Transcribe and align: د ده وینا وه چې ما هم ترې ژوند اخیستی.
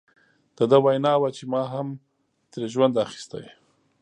د 0.57 0.59
ده 0.71 0.77
وینا 0.85 1.13
وه 1.21 1.29
چې 1.37 1.43
ما 1.51 1.61
هم 1.73 1.87
ترې 2.51 2.67
ژوند 2.73 2.95
اخیستی. 3.05 3.45